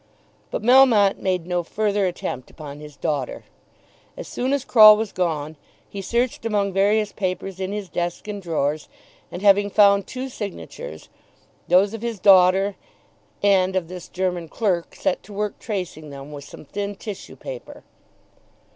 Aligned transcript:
But 0.49 0.63
Melmotte 0.63 1.19
made 1.19 1.45
no 1.45 1.61
further 1.61 2.07
attempt 2.07 2.49
upon 2.49 2.79
his 2.79 2.95
daughter. 2.97 3.43
As 4.17 4.27
soon 4.27 4.51
as 4.51 4.65
Croll 4.65 4.97
was 4.97 5.11
gone 5.11 5.57
he 5.87 6.01
searched 6.01 6.43
among 6.43 6.73
various 6.73 7.11
papers 7.13 7.59
in 7.59 7.71
his 7.71 7.87
desk 7.87 8.27
and 8.27 8.41
drawers, 8.41 8.89
and 9.31 9.43
having 9.43 9.69
found 9.69 10.07
two 10.07 10.27
signatures, 10.27 11.09
those 11.67 11.93
of 11.93 12.01
his 12.01 12.19
daughter 12.19 12.75
and 13.43 13.75
of 13.75 13.89
this 13.89 14.07
German 14.07 14.49
clerk, 14.49 14.95
set 14.95 15.21
to 15.21 15.33
work 15.33 15.59
tracing 15.59 16.09
them 16.09 16.31
with 16.31 16.45
some 16.45 16.65
thin 16.65 16.95
tissue 16.95 17.35
paper. 17.35 17.83